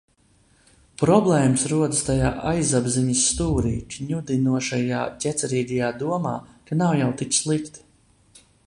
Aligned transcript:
Problēmas 1.01 1.65
rodas 1.73 2.01
tajā 2.07 2.31
aizapziņas 2.53 3.21
stūri 3.33 3.75
kņudinošajā 3.97 5.03
ķecerīgajā 5.27 5.95
domā, 6.03 6.35
ka 6.71 6.81
nav 6.83 6.99
jau 7.05 7.15
tik 7.23 7.41
slikti. 7.45 7.89